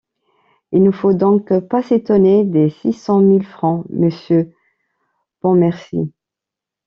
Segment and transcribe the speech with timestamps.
[0.71, 4.51] Il ne faut donc pas s’étonner des six cent mille francs, monsieur
[5.41, 6.11] Pontmercy.